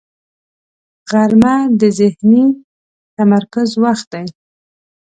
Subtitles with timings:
[1.09, 2.43] غرمه د ذهني
[3.17, 4.25] تمرکز وخت دی